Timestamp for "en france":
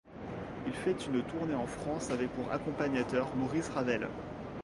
1.53-2.09